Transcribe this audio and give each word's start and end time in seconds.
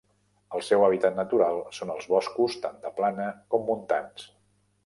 El 0.59 0.63
seu 0.67 0.85
hàbitat 0.85 1.19
natural 1.19 1.61
són 1.79 1.93
els 1.97 2.09
boscos 2.13 2.57
tant 2.65 2.83
de 2.87 2.93
plana 3.01 3.29
com 3.53 3.67
montans. 3.71 4.27